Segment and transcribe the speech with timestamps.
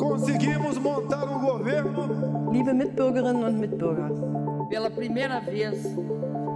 [0.00, 2.50] Conseguimos montar um governo.
[2.50, 4.10] Liebe Mitbürgerinnen und Mitbürger.
[4.70, 5.94] Pela primeira vez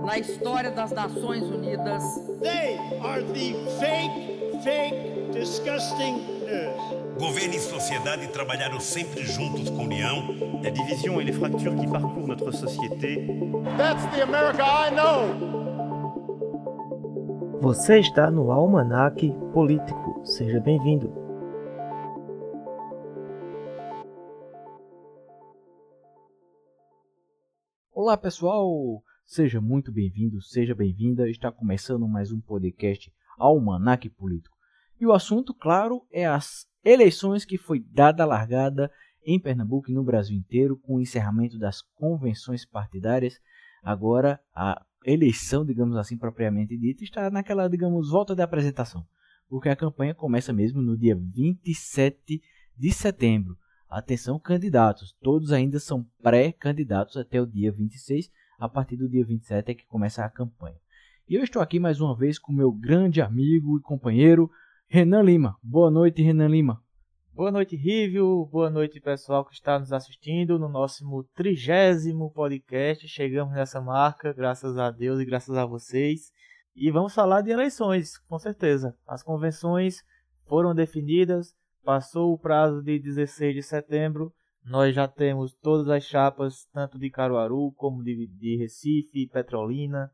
[0.07, 2.03] na história das Nações Unidas.
[2.41, 6.15] They are the fake, fake, disgusting
[6.47, 7.19] news.
[7.19, 10.25] Governo e sociedade trabalharam sempre juntos com união.
[10.63, 13.27] La division et les fractures qui parcourent notre société.
[13.77, 15.55] That's the America I know.
[17.61, 20.23] Você está no Almanac Político.
[20.25, 21.24] Seja bem-vindo.
[28.07, 31.27] Olá pessoal, seja muito bem-vindo, seja bem-vinda.
[31.27, 34.55] Está começando mais um podcast Almanac Político.
[35.01, 38.93] E o assunto, claro, é as eleições que foi dada a largada
[39.25, 43.41] em Pernambuco e no Brasil inteiro com o encerramento das convenções partidárias.
[43.83, 49.03] Agora a eleição, digamos assim, propriamente dita, está naquela, digamos, volta de apresentação.
[49.49, 52.43] Porque a campanha começa mesmo no dia 27
[52.77, 53.57] de setembro.
[53.95, 58.29] Atenção, candidatos, todos ainda são pré-candidatos até o dia 26.
[58.59, 60.75] A partir do dia 27 é que começa a campanha.
[61.29, 64.51] E eu estou aqui mais uma vez com meu grande amigo e companheiro
[64.89, 65.57] Renan Lima.
[65.63, 66.83] Boa noite, Renan Lima.
[67.33, 68.47] Boa noite, Rívio.
[68.47, 73.07] Boa noite, pessoal que está nos assistindo no nosso trigésimo podcast.
[73.07, 76.33] Chegamos nessa marca, graças a Deus e graças a vocês.
[76.75, 78.99] E vamos falar de eleições, com certeza.
[79.07, 80.03] As convenções
[80.49, 81.55] foram definidas,
[81.85, 84.33] passou o prazo de 16 de setembro.
[84.65, 90.11] Nós já temos todas as chapas, tanto de Caruaru como de, de Recife, Petrolina.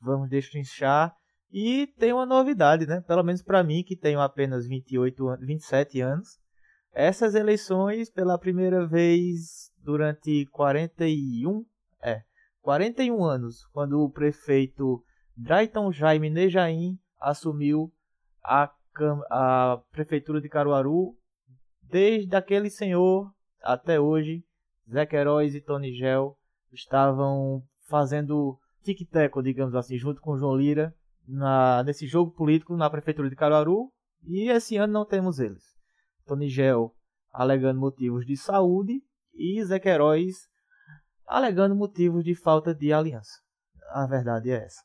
[0.00, 1.14] Vamos destrinchar.
[1.52, 3.00] E tem uma novidade, né?
[3.00, 6.42] Pelo menos para mim, que tenho apenas 28, 27 anos
[6.94, 11.66] essas eleições, pela primeira vez durante 41,
[12.00, 12.22] é,
[12.62, 15.04] 41 anos, quando o prefeito
[15.36, 17.92] Drayton Jaime Nejaim assumiu
[18.44, 18.72] a,
[19.30, 21.16] a prefeitura de Caruaru,
[21.82, 24.44] desde aquele senhor até hoje,
[24.90, 26.36] Zé Queiroz e Tony Gel
[26.72, 30.94] estavam fazendo tic-tac, digamos assim, junto com João Lira,
[31.26, 33.90] na, nesse jogo político na prefeitura de Caruaru,
[34.22, 35.62] e esse ano não temos eles.
[36.26, 36.94] Tony Gel
[37.32, 39.02] alegando motivos de saúde
[39.34, 40.48] e Zé Queiroz
[41.26, 43.40] alegando motivos de falta de aliança.
[43.90, 44.82] A verdade é essa.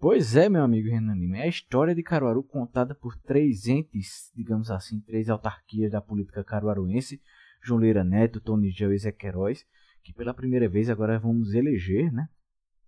[0.00, 4.30] Pois é, meu amigo Renan Lima, é a história de Caruaru contada por três entes,
[4.32, 7.20] digamos assim, três autarquias da política caruaruense,
[7.60, 9.66] João Leira Neto, Tony Gel e Zé Queiroz,
[10.04, 12.28] que pela primeira vez agora vamos eleger, né?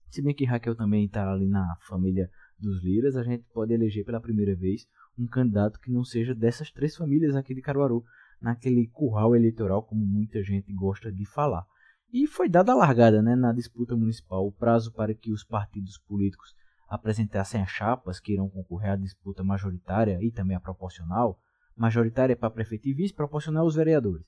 [0.08, 4.04] Se bem que Raquel também está ali na família dos Liras, a gente pode eleger
[4.04, 4.86] pela primeira vez
[5.18, 8.04] um candidato que não seja dessas três famílias aqui de Caruaru,
[8.40, 11.66] naquele curral eleitoral, como muita gente gosta de falar.
[12.12, 15.98] E foi dada a largada né, na disputa municipal, o prazo para que os partidos
[15.98, 16.54] políticos
[16.90, 21.38] apresentassem as chapas que irão concorrer à disputa majoritária e também a proporcional,
[21.76, 24.26] majoritária para prefeito e vice, proporcional aos vereadores.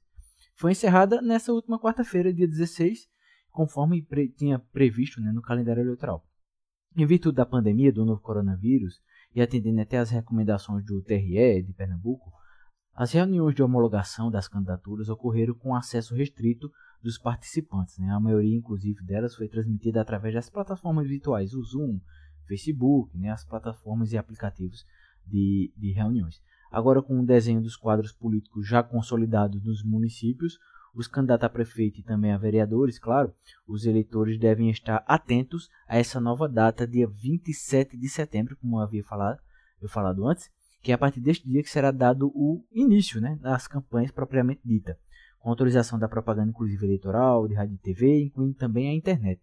[0.55, 3.09] Foi encerrada nessa última quarta-feira, dia 16,
[3.51, 6.25] conforme pre tinha previsto né, no calendário eleitoral.
[6.97, 9.01] Em virtude da pandemia do novo coronavírus
[9.35, 12.31] e atendendo até às recomendações do TRE de Pernambuco,
[12.95, 16.71] as reuniões de homologação das candidaturas ocorreram com acesso restrito
[17.03, 17.99] dos participantes.
[17.99, 18.09] Né?
[18.11, 21.99] A maioria, inclusive, delas foi transmitida através das plataformas virtuais, o Zoom,
[22.53, 23.31] Facebook, né?
[23.31, 24.85] as plataformas e aplicativos
[25.27, 26.43] de, de reuniões.
[26.71, 30.59] Agora, com o desenho dos quadros políticos já consolidados nos municípios,
[30.95, 33.33] os candidatos a prefeito e também a vereadores, claro,
[33.67, 38.83] os eleitores devem estar atentos a essa nova data, dia 27 de setembro, como eu
[38.83, 39.41] havia falado,
[39.81, 40.51] eu falado antes,
[40.83, 44.61] que é a partir deste dia que será dado o início né, das campanhas propriamente
[44.63, 44.99] dita,
[45.39, 49.41] com autorização da propaganda inclusive eleitoral, de rádio e TV, incluindo também a internet.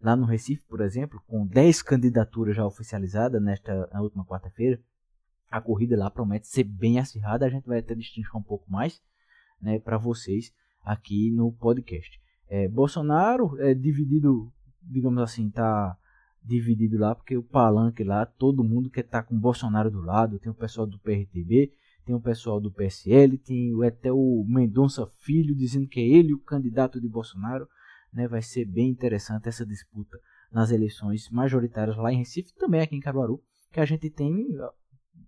[0.00, 4.80] Lá no Recife, por exemplo, com 10 candidaturas já oficializadas nesta na última quarta-feira,
[5.50, 9.00] a corrida lá promete ser bem acirrada, a gente vai até destrinchar um pouco mais
[9.60, 10.52] né, para vocês
[10.84, 12.20] aqui no podcast.
[12.48, 14.52] É, Bolsonaro é dividido,
[14.82, 15.96] digamos assim, está
[16.42, 20.00] dividido lá, porque o palanque lá, todo mundo quer estar tá com o Bolsonaro do
[20.00, 21.72] lado, tem o pessoal do PRTB,
[22.04, 26.38] tem o pessoal do PSL, tem até o Mendonça Filho dizendo que é ele o
[26.38, 27.68] candidato de Bolsonaro.
[28.12, 28.28] Né?
[28.28, 30.18] Vai ser bem interessante essa disputa
[30.50, 33.42] nas eleições majoritárias lá em Recife, também aqui em Caruaru,
[33.72, 34.46] que a gente tem,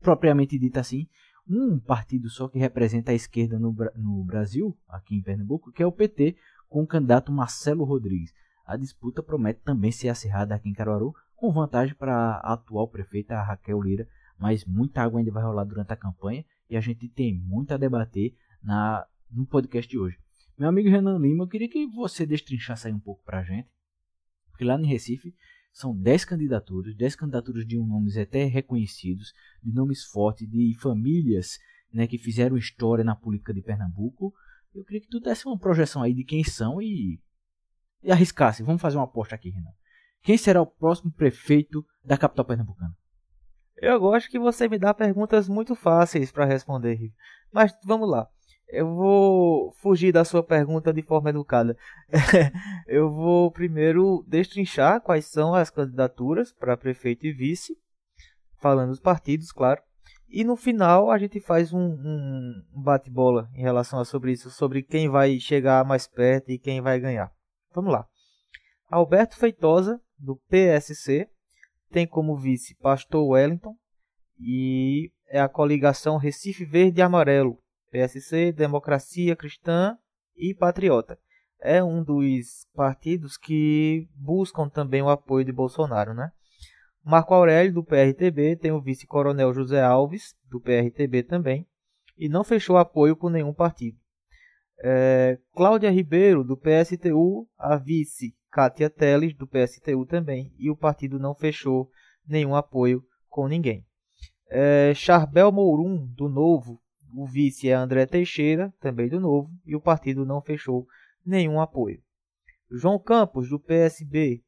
[0.00, 1.06] propriamente dito assim,
[1.48, 5.86] um partido só que representa a esquerda no, no Brasil, aqui em Pernambuco, que é
[5.86, 6.36] o PT,
[6.68, 8.32] com o candidato Marcelo Rodrigues.
[8.66, 13.40] A disputa promete também ser acirrada aqui em Caruaru, com vantagem para a atual prefeita
[13.40, 14.06] Raquel Lira,
[14.38, 17.76] mas muita água ainda vai rolar durante a campanha e a gente tem muito a
[17.76, 20.18] debater na, no podcast de hoje.
[20.58, 23.68] Meu amigo Renan Lima, eu queria que você destrinchasse aí um pouco para a gente,
[24.50, 25.32] porque lá em Recife
[25.72, 29.32] são 10 candidaturas, 10 candidaturas de nomes até reconhecidos,
[29.62, 31.60] de nomes fortes, de famílias
[31.92, 34.34] né, que fizeram história na política de Pernambuco.
[34.74, 37.20] Eu queria que tu desse uma projeção aí de quem são e,
[38.02, 38.64] e arriscasse.
[38.64, 39.70] Vamos fazer uma aposta aqui, Renan.
[40.22, 42.96] Quem será o próximo prefeito da capital pernambucana?
[43.76, 47.12] Eu gosto que você me dá perguntas muito fáceis para responder.
[47.52, 48.28] Mas vamos lá.
[48.70, 51.76] Eu vou fugir da sua pergunta de forma educada.
[52.86, 57.76] eu vou primeiro destrinchar quais são as candidaturas para prefeito e vice,
[58.60, 59.80] falando dos partidos, claro.
[60.28, 64.82] E no final a gente faz um, um bate-bola em relação a sobre isso, sobre
[64.82, 67.32] quem vai chegar mais perto e quem vai ganhar.
[67.74, 68.06] Vamos lá.
[68.90, 71.26] Alberto Feitosa, do PSC,
[71.90, 73.74] tem como vice Pastor Wellington
[74.38, 77.58] e é a coligação Recife Verde e Amarelo,
[77.90, 79.96] PSC, Democracia Cristã
[80.36, 81.18] e Patriota.
[81.60, 86.30] É um dos partidos que buscam também o apoio de Bolsonaro, né?
[87.04, 91.66] Marco Aurélio, do PRTB, tem o vice-coronel José Alves, do PRTB também,
[92.16, 93.98] e não fechou apoio com nenhum partido.
[94.80, 101.18] É, Cláudia Ribeiro, do PSTU, a vice Kátia Teles, do PSTU também, e o partido
[101.18, 101.90] não fechou
[102.26, 103.84] nenhum apoio com ninguém.
[104.50, 106.80] É, Charbel Mourum, do Novo,
[107.12, 110.86] o vice é André Teixeira, também do Novo, e o partido não fechou
[111.24, 112.02] nenhum apoio.
[112.70, 114.42] João Campos, do PSB,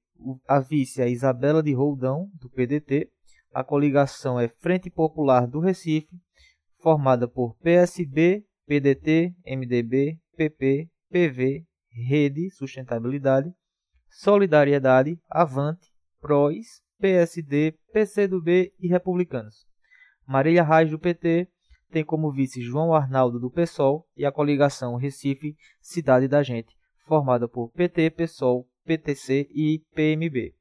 [0.46, 3.10] a vice é Isabela de Roldão, do PDT.
[3.52, 6.08] A coligação é Frente Popular do Recife,
[6.78, 13.52] formada por PSB, PDT, MDB, PP, PV, Rede, Sustentabilidade,
[14.10, 15.88] Solidariedade, Avante,
[16.20, 19.66] PROS, PSD, PCdoB e Republicanos.
[20.26, 21.48] Marília Reis, do PT,
[21.90, 26.74] tem como vice João Arnaldo do PSOL e a coligação Recife Cidade da Gente,
[27.06, 30.54] formada por PT, PSOL, PTC e PMB.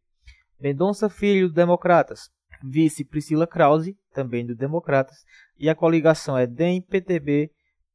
[0.59, 2.29] Mendonça Filho Democratas,
[2.63, 5.23] vice Priscila Krause, também do Democratas,
[5.57, 7.51] e a coligação é DEM, PTB,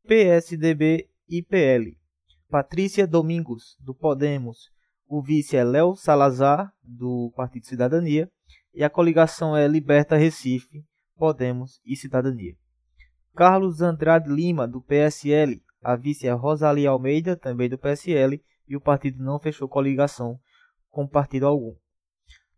[0.06, 1.98] PSDB e PL.
[2.48, 4.70] Patrícia Domingos, do Podemos,
[5.06, 8.31] o vice é Léo Salazar, do Partido Cidadania,
[8.72, 10.84] e a coligação é Liberta Recife,
[11.16, 12.56] Podemos e Cidadania.
[13.34, 15.60] Carlos Andrade Lima, do PSL.
[15.82, 20.38] A vice é Rosalie Almeida, também do PSL, e o partido não fechou coligação
[20.90, 21.75] com partido algum.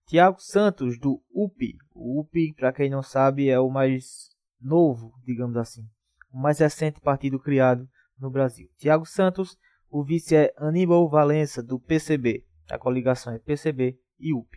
[0.06, 1.76] Tiago Santos, do UP.
[1.94, 4.28] O UP, para quem não sabe, é o mais
[4.60, 5.82] novo, digamos assim,
[6.30, 7.88] o mais recente partido criado
[8.18, 8.68] no Brasil.
[8.76, 9.56] Tiago Santos,
[9.90, 12.44] o vice é Aníbal Valença, do PCB.
[12.70, 14.48] A coligação é PCB e UP.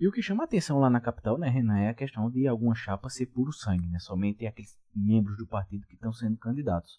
[0.00, 2.48] E o que chama a atenção lá na capital, né, Renan, é a questão de
[2.48, 3.98] alguma chapa ser puro sangue, né?
[3.98, 6.98] Somente aqueles membros do partido que estão sendo candidatos.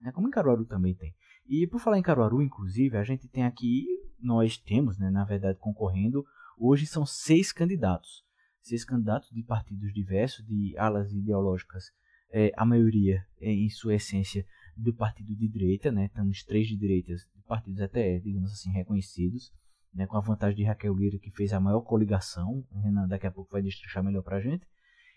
[0.00, 0.10] Né?
[0.10, 1.14] Como em Caruaru também tem.
[1.48, 3.86] E por falar em Caruaru, inclusive, a gente tem aqui,
[4.18, 6.26] nós temos, né, na verdade, concorrendo,
[6.58, 8.24] hoje são seis candidatos.
[8.60, 11.92] Seis candidatos de partidos diversos, de alas ideológicas,
[12.32, 14.44] é, a maioria, é, em sua essência,
[14.76, 16.08] do partido de direita, né?
[16.08, 19.52] Temos três de direitas, de partidos até, digamos assim, reconhecidos
[19.92, 22.64] né, com a vantagem de Raquel Lira, que fez a maior coligação.
[22.70, 24.66] O Renan daqui a pouco vai destrinchar melhor para a gente.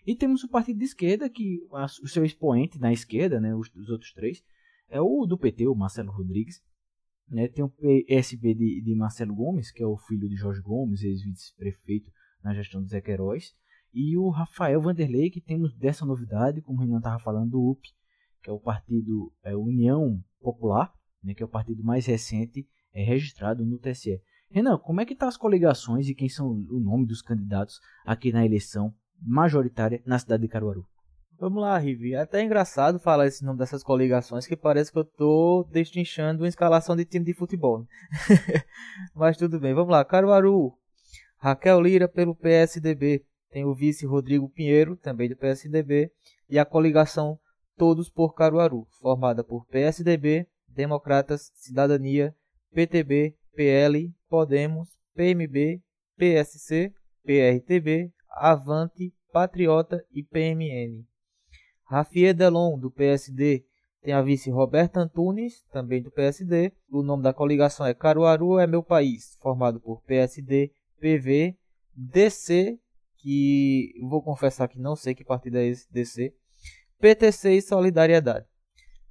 [0.06, 3.74] E temos o partido de esquerda, que a, o seu expoente na esquerda, né, os,
[3.74, 4.42] os, outros três,
[4.88, 6.62] é o do PT, o Marcelo Rodrigues.
[7.28, 11.02] Né, tem o PSB de, de Marcelo Gomes, que é o filho de Jorge Gomes,
[11.02, 12.10] ex-vice-prefeito
[12.42, 13.54] na gestão do Zé Queiroz.
[13.94, 17.80] E o Rafael Vanderlei, que temos dessa novidade, como o Renan estava falando, do UP,
[18.42, 20.92] que é o partido é, União Popular,
[21.22, 24.20] né, que é o partido mais recente é, registrado no TSE.
[24.50, 28.32] Renan, como é que tá as coligações e quem são o nome dos candidatos aqui
[28.32, 30.86] na eleição majoritária na cidade de Caruaru?
[31.38, 32.14] Vamos lá, Rivi.
[32.14, 36.48] É até engraçado falar esse nome dessas coligações, que parece que eu tô destrinchando uma
[36.48, 37.84] escalação de time de futebol.
[39.14, 40.04] Mas tudo bem, vamos lá.
[40.04, 40.72] Caruaru.
[41.38, 43.24] Raquel Lira pelo PSDB.
[43.50, 46.10] Tem o vice Rodrigo Pinheiro, também do PSDB.
[46.48, 47.38] E a coligação
[47.76, 52.34] Todos por Caruaru, formada por PSDB, Democratas, Cidadania,
[52.72, 55.80] PTB, PL, Podemos, PMB,
[56.16, 61.06] PSC, PRTB, Avante, Patriota e PMN.
[61.84, 63.64] Rafier Delon, do PSD,
[64.02, 66.72] tem a vice Roberta Antunes, também do PSD.
[66.90, 71.56] O nome da coligação é Caruaru é Meu País, formado por PSD, PV,
[71.94, 72.76] DC,
[73.18, 76.34] que vou confessar que não sei que partido é esse DC,
[76.98, 78.46] PTC e Solidariedade.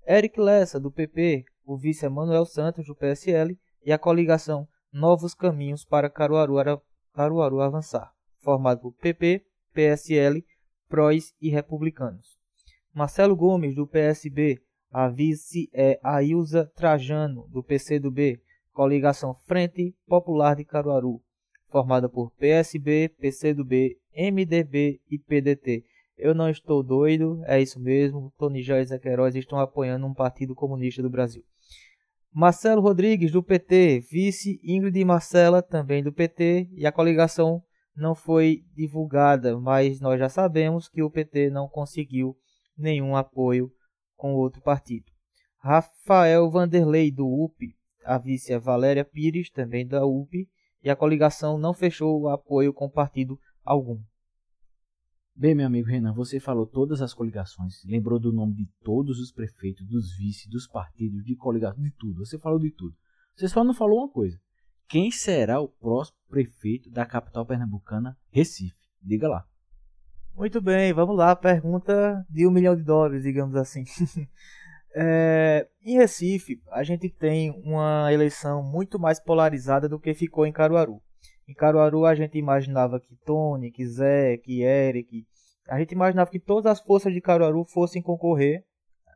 [0.06, 5.34] Eric Lessa, do PP, o vice é Manuel Santos, do PSL, e a coligação Novos
[5.34, 6.80] Caminhos para Caruaru,
[7.16, 10.46] Caruaru Avançar, formado por PP, PSL,
[10.88, 12.38] PROS e Republicanos.
[12.94, 18.40] Marcelo Gomes, do PSB, a vice é Ailza Trajano, do PCdoB,
[18.72, 21.20] coligação Frente Popular de Caruaru,
[21.70, 25.84] formada por PSB, PCdoB, MDB e PDT.
[26.16, 28.32] Eu não estou doido, é isso mesmo.
[28.38, 31.44] Tony Gel e Queiroz estão apoiando um partido comunista do Brasil.
[32.36, 37.62] Marcelo Rodrigues, do PT, vice Ingrid Marcela, também do PT, e a coligação
[37.96, 42.36] não foi divulgada, mas nós já sabemos que o PT não conseguiu
[42.76, 43.72] nenhum apoio
[44.18, 45.06] com outro partido.
[45.60, 47.56] Rafael Vanderlei, do UP,
[48.04, 50.50] a vice é Valéria Pires, também da UP,
[50.84, 54.00] e a coligação não fechou apoio com partido algum.
[55.36, 59.32] Bem, meu amigo Renan, você falou todas as coligações, lembrou do nome de todos os
[59.32, 62.24] prefeitos, dos vice, dos partidos, de coligação, de tudo.
[62.24, 62.96] Você falou de tudo.
[63.36, 64.40] Você só não falou uma coisa.
[64.88, 68.78] Quem será o próximo prefeito da capital pernambucana, Recife?
[69.02, 69.44] Diga lá.
[70.36, 71.36] Muito bem, vamos lá.
[71.36, 73.86] Pergunta de um milhão de dólares, digamos assim.
[74.96, 80.52] é, em Recife, a gente tem uma eleição muito mais polarizada do que ficou em
[80.52, 81.02] Caruaru.
[81.48, 85.26] Em Caruaru a gente imaginava que Tony, que Zé, que Eric,
[85.68, 88.66] a gente imaginava que todas as forças de Caruaru fossem concorrer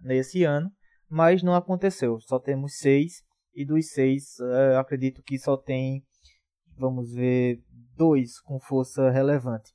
[0.01, 0.71] nesse ano,
[1.09, 2.19] mas não aconteceu.
[2.21, 3.23] Só temos seis
[3.55, 6.03] e dos seis uh, acredito que só tem,
[6.77, 7.61] vamos ver,
[7.95, 9.71] dois com força relevante.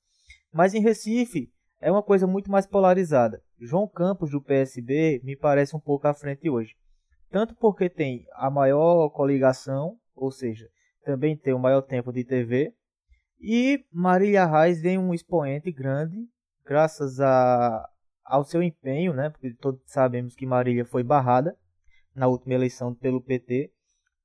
[0.53, 3.43] Mas em Recife é uma coisa muito mais polarizada.
[3.59, 6.75] João Campos do PSB me parece um pouco à frente hoje,
[7.31, 10.69] tanto porque tem a maior coligação, ou seja,
[11.05, 12.75] também tem o maior tempo de TV.
[13.41, 16.29] E Marília Reis vem um expoente grande,
[16.65, 17.89] graças a,
[18.25, 19.31] ao seu empenho, né?
[19.31, 21.57] Porque todos sabemos que Marília foi barrada
[22.15, 23.73] na última eleição pelo PT.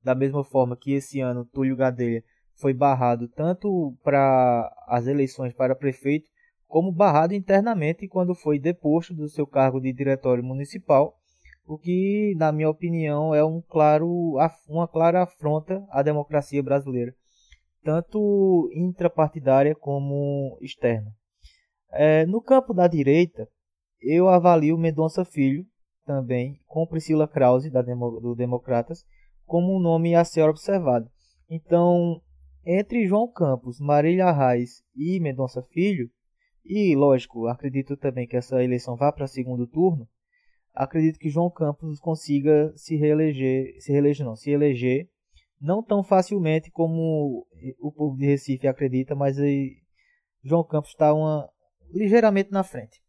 [0.04, 2.24] Da mesma forma que esse ano Túlio Gadelha
[2.56, 6.30] foi barrado tanto para as eleições para prefeito,
[6.68, 11.18] como barrado internamente quando foi deposto do seu cargo de diretório municipal
[11.68, 14.36] o que, na minha opinião, é um claro,
[14.70, 17.14] uma clara afronta à democracia brasileira,
[17.84, 21.12] tanto intrapartidária como externa.
[21.92, 23.48] É, no campo da direita,
[24.02, 25.66] eu avalio Mendonça Filho,
[26.06, 29.04] também, com Priscila Krause, da Demo, do Democratas,
[29.46, 31.10] como um nome a ser observado.
[31.50, 32.22] Então,
[32.66, 36.10] entre João Campos, Marília Reis e Mendonça Filho,
[36.64, 40.08] e lógico, acredito também que essa eleição vá para segundo turno,
[40.78, 45.10] acredito que João Campos consiga se reeleger, se reeleger não, se eleger
[45.60, 47.48] não tão facilmente como
[47.80, 49.78] o povo de Recife acredita, mas aí
[50.44, 51.50] João Campos está uma
[51.92, 53.02] ligeiramente na frente.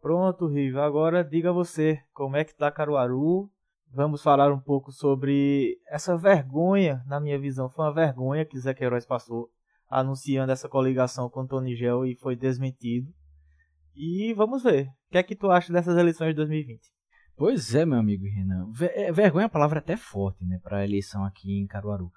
[0.00, 0.84] Pronto, Riva.
[0.84, 3.50] Agora diga você como é que está Caruaru.
[3.92, 8.72] Vamos falar um pouco sobre essa vergonha, na minha visão, foi uma vergonha que Zé
[8.72, 9.50] Queiroz passou
[9.88, 13.12] anunciando essa coligação com Tony Gel e foi desmentido.
[13.94, 14.86] E vamos ver.
[14.86, 16.80] O que é que tu acha dessas eleições de 2020?
[17.36, 18.70] Pois é, meu amigo Renan.
[18.94, 22.12] É, vergonha é uma palavra até forte, né, para a eleição aqui em Caruaru.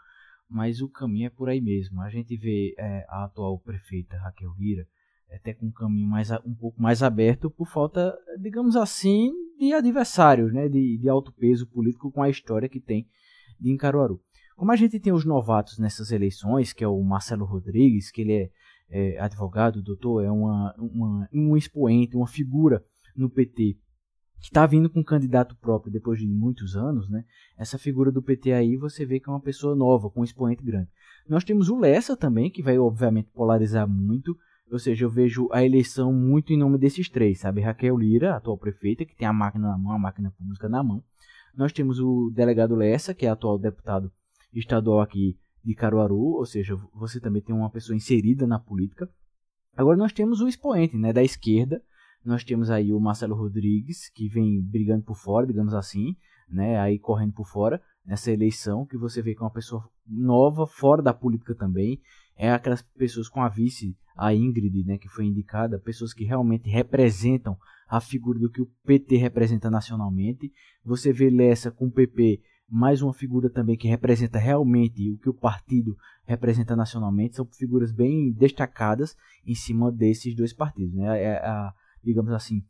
[0.49, 2.01] Mas o caminho é por aí mesmo.
[2.01, 4.87] A gente vê é, a atual prefeita Raquel Lira
[5.31, 10.53] até com um caminho mais, um pouco mais aberto por falta, digamos assim, de adversários,
[10.53, 13.07] né, de, de alto peso político com a história que tem
[13.59, 14.21] de Caruaru.
[14.55, 18.33] Como a gente tem os novatos nessas eleições, que é o Marcelo Rodrigues, que ele
[18.33, 18.49] é
[18.89, 22.83] é, advogado, doutor, é uma, uma, um expoente, uma figura
[23.15, 23.77] no PT
[24.43, 27.23] que está vindo com um candidato próprio depois de muitos anos, né?
[27.57, 30.61] Essa figura do PT aí você vê que é uma pessoa nova, com um expoente
[30.61, 30.89] grande.
[31.29, 34.37] Nós temos o Lessa também, que vai obviamente polarizar muito,
[34.69, 37.61] ou seja, eu vejo a eleição muito em nome desses três, sabe?
[37.61, 41.01] Raquel Lira, atual prefeita, que tem a máquina na mão, a máquina pública na mão.
[41.55, 44.11] Nós temos o delegado Lessa, que é atual deputado
[44.53, 49.09] estadual aqui de Caruaru, ou seja, você também tem uma pessoa inserida na política.
[49.75, 51.81] Agora nós temos o expoente né, da esquerda,
[52.23, 56.15] nós temos aí o Marcelo Rodrigues, que vem brigando por fora, digamos assim,
[56.49, 60.67] né, aí correndo por fora nessa eleição, que você vê que é uma pessoa nova,
[60.67, 62.01] fora da política também,
[62.35, 66.69] é aquelas pessoas com a vice, a Ingrid, né, que foi indicada, pessoas que realmente
[66.69, 70.51] representam a figura do que o PT representa nacionalmente.
[70.83, 75.29] Você vê Lessa com o PP mais uma figura também que representa realmente o que
[75.29, 77.35] o partido representa nacionalmente.
[77.35, 79.15] São figuras bem destacadas
[79.45, 80.95] em cima desses dois partidos.
[80.95, 81.21] Né?
[81.21, 82.63] É a, digamos assim,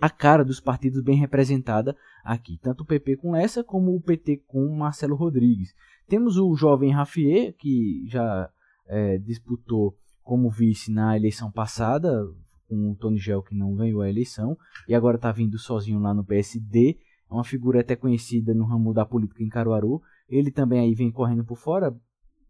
[0.00, 2.58] a cara dos partidos bem representada aqui.
[2.62, 5.74] Tanto o PP com essa, como o PT com Marcelo Rodrigues.
[6.08, 8.50] Temos o jovem Rafier, que já
[8.86, 12.26] é, disputou como vice na eleição passada,
[12.68, 14.56] com o Tony Gel, que não ganhou a eleição,
[14.88, 16.98] e agora está vindo sozinho lá no PSD
[17.30, 20.02] é uma figura até conhecida no ramo da política em Caruaru.
[20.28, 21.96] Ele também aí vem correndo por fora,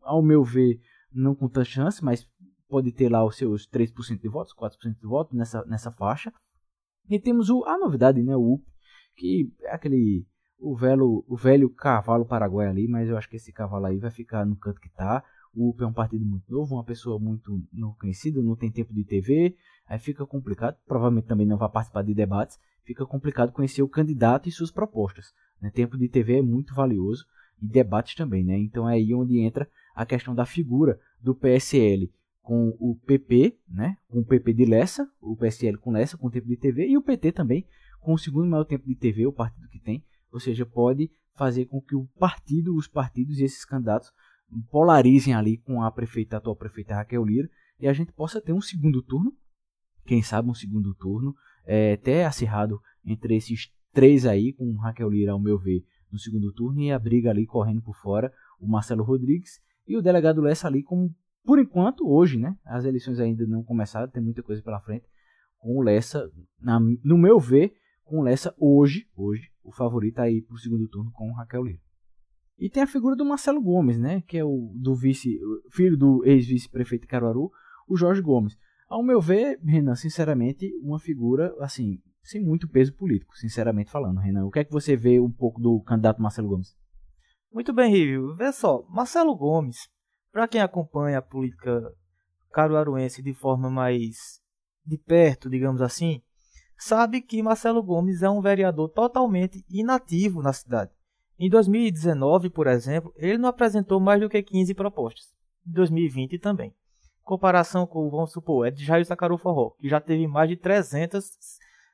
[0.01, 0.81] ao meu ver,
[1.13, 2.27] não com tanta chance, mas
[2.69, 6.33] pode ter lá os seus 3% de votos, 4% de votos nessa, nessa faixa.
[7.09, 8.65] E temos o, a novidade, né, o UP,
[9.17, 10.27] que é aquele
[10.59, 14.11] o velho, o velho cavalo paraguai ali, mas eu acho que esse cavalo aí vai
[14.11, 15.25] ficar no canto que está.
[15.55, 18.93] O UP é um partido muito novo, uma pessoa muito não conhecida, não tem tempo
[18.95, 19.57] de TV.
[19.87, 24.49] Aí fica complicado, provavelmente também não vai participar de debates, fica complicado conhecer o candidato
[24.49, 25.33] e suas propostas.
[25.61, 25.71] Né?
[25.71, 27.27] Tempo de TV é muito valioso
[27.61, 28.59] e debates também, né?
[28.59, 32.11] Então é aí onde entra a questão da figura do PSL
[32.41, 33.97] com o PP, né?
[34.09, 37.03] Com o PP de Lessa, o PSL com Lessa, com tempo de TV, e o
[37.03, 37.67] PT também
[38.01, 40.03] com o segundo maior tempo de TV, o partido que tem.
[40.33, 44.11] Ou seja, pode fazer com que o partido, os partidos e esses candidatos
[44.71, 48.53] polarizem ali com a prefeita, a atual prefeita Raquel Lira, e a gente possa ter
[48.53, 49.35] um segundo turno,
[50.05, 51.35] quem sabe um segundo turno,
[51.65, 56.53] é, até acirrado entre esses três aí, com Raquel Lira, ao meu ver, no segundo
[56.53, 60.69] turno, e a briga ali correndo por fora, o Marcelo Rodrigues e o delegado Lessa
[60.69, 61.15] ali como
[61.45, 62.57] por enquanto, hoje, né?
[62.65, 65.07] As eleições ainda não começaram, tem muita coisa pela frente.
[65.59, 67.75] Com o Lessa, na, no meu ver,
[68.05, 71.81] com o Lessa hoje, hoje, o favorito aí pro segundo turno com o Raquel Lira.
[72.59, 74.23] E tem a figura do Marcelo Gomes, né?
[74.27, 75.41] Que é o do vice,
[75.71, 77.51] filho do ex-vice-prefeito Caruaru,
[77.89, 78.59] o Jorge Gomes.
[78.91, 84.45] Ao meu ver, Renan, sinceramente, uma figura, assim, sem muito peso político, sinceramente falando, Renan.
[84.45, 86.77] O que é que você vê um pouco do candidato Marcelo Gomes?
[87.53, 88.35] Muito bem, Rívio.
[88.35, 89.89] Vê só, Marcelo Gomes,
[90.33, 91.81] para quem acompanha a política
[92.53, 94.43] caruaruense de forma mais
[94.85, 96.21] de perto, digamos assim,
[96.77, 100.91] sabe que Marcelo Gomes é um vereador totalmente inativo na cidade.
[101.39, 105.33] Em 2019, por exemplo, ele não apresentou mais do que 15 propostas.
[105.65, 106.75] Em 2020 também.
[107.31, 111.31] Comparação com, vamos supor, é de Jair Sacaru Forró, que já teve mais de 300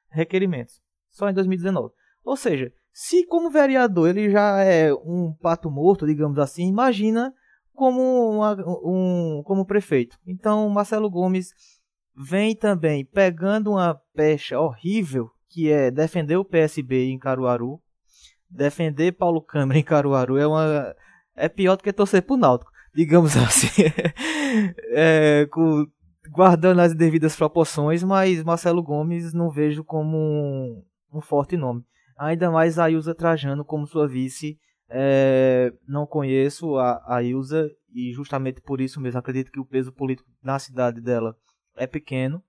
[0.09, 0.81] requerimentos.
[1.11, 1.93] Só em 2019.
[2.25, 7.35] Ou seja, se como vereador ele já é um pato morto, digamos assim, imagina
[7.75, 10.19] como, uma, um, como prefeito.
[10.27, 11.53] Então, Marcelo Gomes
[12.17, 17.79] vem também pegando uma pecha horrível, que é defender o PSB em Caruaru,
[18.49, 20.97] defender Paulo Câmara em Caruaru é uma
[21.37, 23.83] é pior do que torcer pro Náutico, digamos assim.
[24.91, 25.87] é, com,
[26.31, 31.85] guardando as devidas proporções, mas Marcelo Gomes não vejo como um, um forte nome.
[32.19, 34.59] Ainda mais a Ilza Trajano como sua vice.
[34.89, 39.93] É, não conheço a, a Ilza e justamente por isso mesmo acredito que o peso
[39.93, 41.37] político na cidade dela
[41.77, 42.43] é pequeno.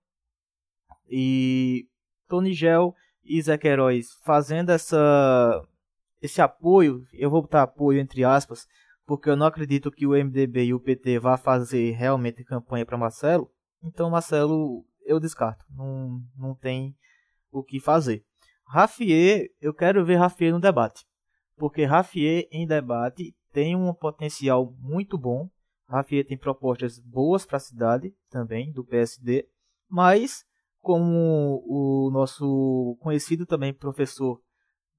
[1.09, 1.87] E
[2.27, 5.61] Tony Gel e Zé Queiroz fazendo essa
[6.21, 8.67] esse apoio, eu vou botar apoio entre aspas,
[9.07, 12.97] porque eu não acredito que o MDB e o PT vá fazer realmente campanha para
[12.97, 13.49] Marcelo.
[13.81, 16.93] Então Marcelo eu descarto, não, não tem
[17.49, 18.25] o que fazer.
[18.65, 21.05] Rafier, eu quero ver Rafier no debate,
[21.55, 25.49] porque Rafier em debate tem um potencial muito bom.
[25.87, 29.47] Rafier tem propostas boas para a cidade também do PSD,
[29.89, 30.45] mas
[30.81, 34.41] como o nosso conhecido também professor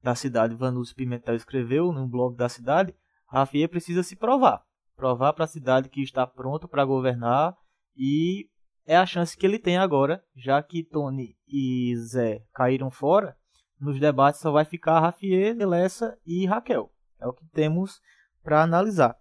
[0.02, 2.94] da cidade, Vanus Pimentel, escreveu no blog da cidade,
[3.28, 4.62] Rafael precisa se provar.
[4.96, 7.56] Provar para a cidade que está pronto para governar
[7.96, 8.48] e
[8.86, 13.36] é a chance que ele tem agora, já que Tony e Zé caíram fora,
[13.78, 16.90] nos debates só vai ficar Rafael, Lessa e Raquel.
[17.20, 18.00] É o que temos
[18.42, 19.16] para analisar.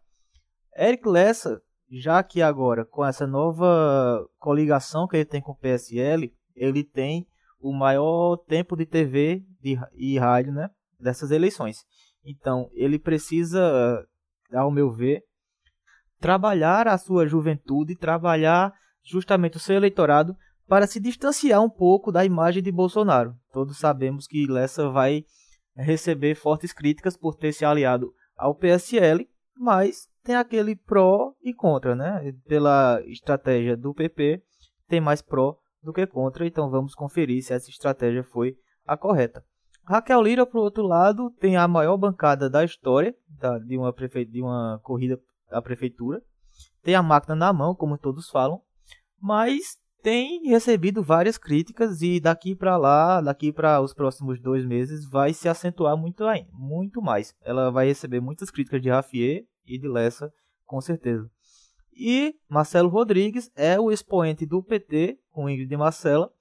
[0.76, 6.34] Eric Lessa, já que agora com essa nova coligação que ele tem com o PSL,
[6.56, 7.28] ele tem
[7.60, 9.44] o maior tempo de TV
[9.94, 11.86] e rádio né, dessas eleições.
[12.28, 14.06] Então, ele precisa,
[14.54, 15.24] ao meu ver,
[16.20, 20.36] trabalhar a sua juventude, trabalhar justamente o seu eleitorado
[20.68, 23.34] para se distanciar um pouco da imagem de Bolsonaro.
[23.54, 25.24] Todos sabemos que Lessa vai
[25.74, 29.26] receber fortes críticas por ter se aliado ao PSL,
[29.58, 32.34] mas tem aquele pró e contra, né?
[32.46, 34.44] Pela estratégia do PP,
[34.90, 39.46] tem mais pró do que contra, então vamos conferir se essa estratégia foi a correta.
[39.88, 44.26] Raquel Lira, por outro lado, tem a maior bancada da história da, de, uma prefe...
[44.26, 45.20] de uma corrida
[45.50, 46.22] à prefeitura.
[46.84, 48.62] Tem a máquina na mão, como todos falam,
[49.22, 55.10] mas tem recebido várias críticas e daqui para lá, daqui para os próximos dois meses,
[55.10, 57.34] vai se acentuar muito, muito mais.
[57.42, 60.32] Ela vai receber muitas críticas de Rafier e de Lessa,
[60.66, 61.30] com certeza.
[61.94, 66.32] E Marcelo Rodrigues é o expoente do PT, com Ingrid e Marcela.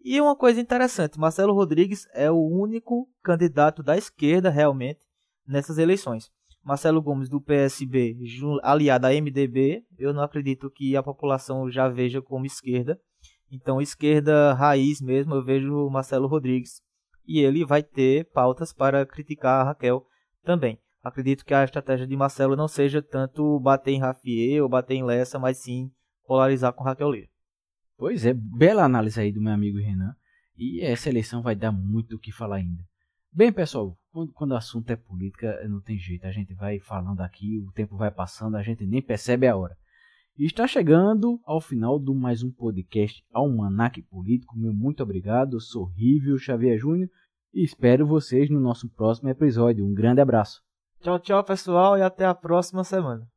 [0.00, 5.00] E uma coisa interessante, Marcelo Rodrigues é o único candidato da esquerda realmente
[5.46, 6.30] nessas eleições.
[6.62, 8.16] Marcelo Gomes do PSB,
[8.62, 13.00] aliado à MDB, eu não acredito que a população já veja como esquerda.
[13.50, 16.82] Então, esquerda raiz mesmo, eu vejo Marcelo Rodrigues.
[17.26, 20.04] E ele vai ter pautas para criticar a Raquel
[20.44, 20.78] também.
[21.02, 25.04] Acredito que a estratégia de Marcelo não seja tanto bater em Rafier ou bater em
[25.04, 25.90] Lessa, mas sim
[26.26, 27.28] polarizar com Raquel Lira.
[27.98, 30.14] Pois é, bela análise aí do meu amigo Renan.
[30.56, 32.82] E essa eleição vai dar muito o que falar ainda.
[33.32, 36.24] Bem, pessoal, quando, quando o assunto é política, não tem jeito.
[36.24, 39.76] A gente vai falando aqui, o tempo vai passando, a gente nem percebe a hora.
[40.38, 44.56] E está chegando ao final do mais um podcast Almanac Político.
[44.56, 45.56] Meu muito obrigado.
[45.56, 47.10] Eu sou Rívio Xavier Júnior
[47.52, 49.84] e espero vocês no nosso próximo episódio.
[49.84, 50.62] Um grande abraço.
[51.00, 53.28] Tchau, tchau, pessoal, e até a próxima semana.